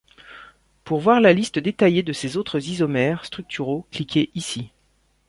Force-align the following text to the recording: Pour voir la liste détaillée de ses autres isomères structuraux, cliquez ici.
Pour 0.83 0.99
voir 0.99 1.21
la 1.21 1.31
liste 1.31 1.59
détaillée 1.59 2.01
de 2.01 2.11
ses 2.11 2.35
autres 2.35 2.67
isomères 2.67 3.23
structuraux, 3.23 3.85
cliquez 3.91 4.31
ici. 4.33 4.71